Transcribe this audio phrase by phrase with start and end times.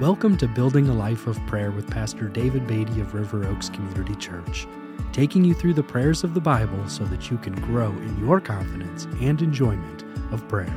[0.00, 4.14] Welcome to Building a Life of Prayer with Pastor David Beatty of River Oaks Community
[4.14, 4.66] Church,
[5.12, 8.40] taking you through the prayers of the Bible so that you can grow in your
[8.40, 10.72] confidence and enjoyment of prayer.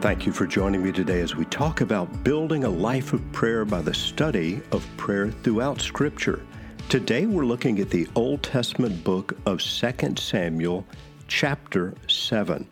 [0.00, 3.66] Thank you for joining me today as we talk about building a life of prayer
[3.66, 6.40] by the study of prayer throughout Scripture.
[6.88, 10.86] Today we're looking at the Old Testament book of 2 Samuel,
[11.28, 12.66] chapter 7.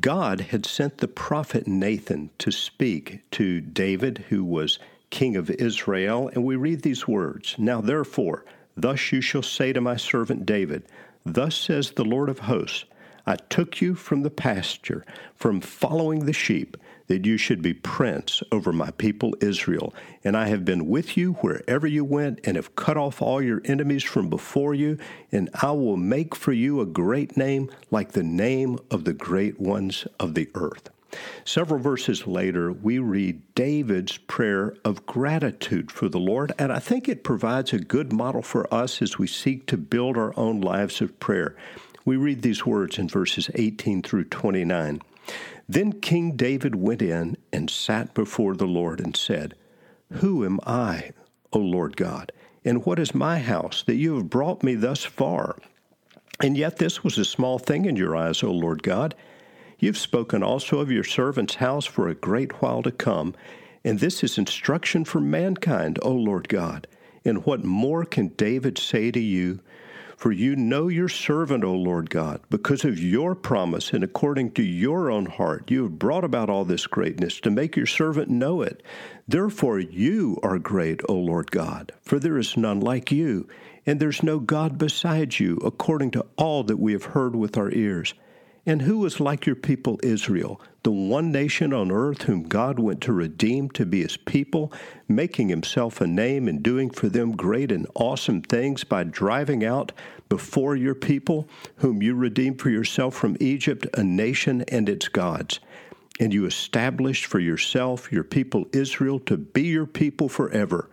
[0.00, 4.78] God had sent the prophet Nathan to speak to David, who was
[5.10, 7.54] king of Israel, and we read these words.
[7.58, 8.44] Now therefore,
[8.76, 10.82] thus you shall say to my servant David,
[11.24, 12.84] Thus says the Lord of hosts,
[13.26, 15.04] I took you from the pasture,
[15.36, 16.76] from following the sheep
[17.06, 19.94] that you should be prince over my people Israel.
[20.22, 23.60] And I have been with you wherever you went, and have cut off all your
[23.64, 24.98] enemies from before you,
[25.30, 29.60] and I will make for you a great name, like the name of the great
[29.60, 30.90] ones of the earth.
[31.44, 37.08] Several verses later, we read David's prayer of gratitude for the Lord, and I think
[37.08, 41.00] it provides a good model for us as we seek to build our own lives
[41.00, 41.54] of prayer.
[42.04, 45.00] We read these words in verses 18 through 29.
[45.68, 49.54] Then King David went in and sat before the Lord and said,
[50.12, 51.12] Who am I,
[51.52, 52.32] O Lord God?
[52.64, 55.56] And what is my house that you have brought me thus far?
[56.42, 59.14] And yet this was a small thing in your eyes, O Lord God.
[59.78, 63.34] You've spoken also of your servant's house for a great while to come,
[63.84, 66.86] and this is instruction for mankind, O Lord God.
[67.24, 69.60] And what more can David say to you?
[70.16, 74.62] For you know your servant, O Lord God, because of your promise and according to
[74.62, 78.62] your own heart, you have brought about all this greatness to make your servant know
[78.62, 78.82] it.
[79.26, 83.48] Therefore, you are great, O Lord God, for there is none like you,
[83.86, 87.70] and there's no God beside you, according to all that we have heard with our
[87.72, 88.14] ears.
[88.66, 93.02] And who is like your people Israel, the one nation on earth whom God went
[93.02, 94.72] to redeem to be his people,
[95.06, 99.92] making himself a name and doing for them great and awesome things by driving out
[100.30, 101.46] before your people,
[101.76, 105.60] whom you redeemed for yourself from Egypt, a nation and its gods?
[106.18, 110.88] And you established for yourself your people Israel to be your people forever.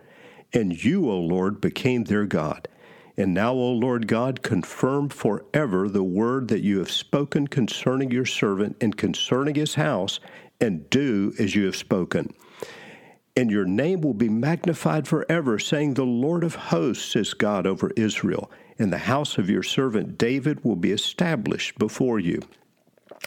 [0.52, 2.68] And you, O Lord, became their God.
[3.16, 8.24] And now, O Lord God, confirm forever the word that you have spoken concerning your
[8.24, 10.18] servant and concerning his house,
[10.60, 12.32] and do as you have spoken.
[13.36, 17.90] And your name will be magnified forever, saying, The Lord of hosts is God over
[17.96, 22.40] Israel, and the house of your servant David will be established before you.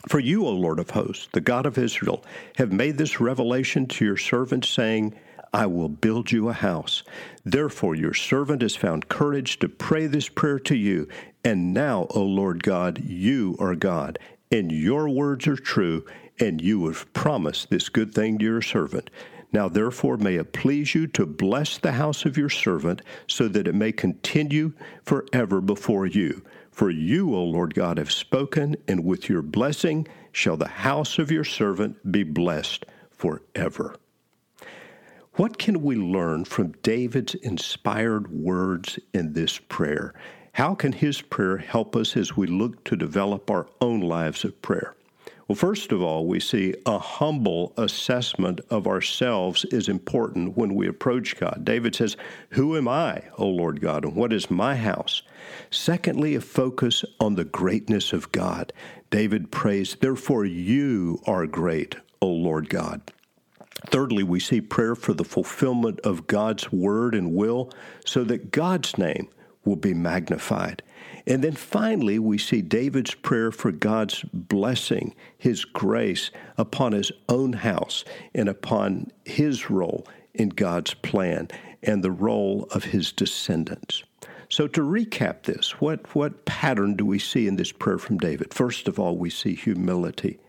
[0.07, 2.23] For you, O Lord of hosts, the God of Israel,
[2.57, 5.15] have made this revelation to your servant, saying,
[5.55, 7.01] I will build you a house.
[7.45, 11.07] Therefore, your servant has found courage to pray this prayer to you.
[11.45, 14.19] And now, O Lord God, you are God,
[14.51, 16.05] and your words are true,
[16.41, 19.09] and you have promised this good thing to your servant.
[19.53, 23.65] Now, therefore, may it please you to bless the house of your servant, so that
[23.65, 24.73] it may continue
[25.05, 26.43] forever before you.
[26.69, 31.31] For you, O Lord God, have spoken, and with your blessing shall the house of
[31.31, 33.95] your servant be blessed forever.
[35.37, 40.13] What can we learn from David's inspired words in this prayer?
[40.53, 44.61] How can his prayer help us as we look to develop our own lives of
[44.61, 44.95] prayer?
[45.49, 50.87] Well, first of all, we see a humble assessment of ourselves is important when we
[50.87, 51.65] approach God.
[51.65, 52.15] David says,
[52.51, 55.21] Who am I, O Lord God, and what is my house?
[55.69, 58.71] Secondly, a focus on the greatness of God.
[59.09, 63.01] David prays, Therefore, you are great, O Lord God.
[63.87, 67.71] Thirdly, we see prayer for the fulfillment of God's word and will
[68.05, 69.27] so that God's name
[69.63, 70.83] will be magnified.
[71.27, 77.53] And then finally, we see David's prayer for God's blessing, his grace upon his own
[77.53, 81.47] house and upon his role in God's plan
[81.81, 84.03] and the role of his descendants.
[84.49, 88.53] So, to recap this, what, what pattern do we see in this prayer from David?
[88.53, 90.39] First of all, we see humility.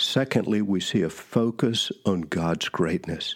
[0.00, 3.34] Secondly, we see a focus on God's greatness.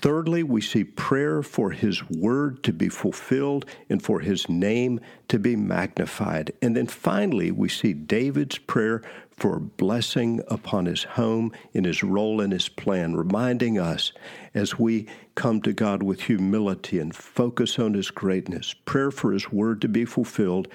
[0.00, 5.38] Thirdly, we see prayer for His word to be fulfilled and for His name to
[5.38, 6.52] be magnified.
[6.62, 12.40] And then finally, we see David's prayer for blessing upon his home in his role
[12.40, 14.12] in his plan, reminding us
[14.54, 19.50] as we come to God with humility and focus on His greatness, prayer for His
[19.50, 20.68] word to be fulfilled,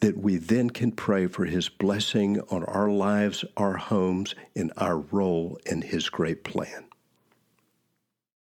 [0.00, 4.98] that we then can pray for His blessing on our lives, our homes, and our
[4.98, 6.87] role in His great plan.